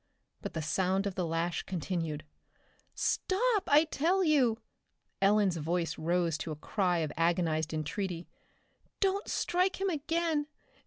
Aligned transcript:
But 0.41 0.53
the 0.55 0.63
sound 0.63 1.05
of 1.05 1.13
the 1.13 1.27
lash 1.27 1.61
continued. 1.61 2.23
"Stop, 2.95 3.69
I 3.71 3.83
tell 3.83 4.23
you!" 4.23 4.57
Ellen's 5.21 5.57
voice 5.57 5.95
rose 5.99 6.39
to 6.39 6.49
a 6.49 6.55
cry 6.55 6.97
of 7.05 7.11
agonized 7.15 7.71
entreaty. 7.71 8.27
"Don't 8.99 9.27
strike 9.27 9.79
him 9.79 9.89
again. 9.91 10.47